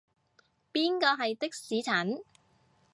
[0.73, 2.23] 邊個係的士陳？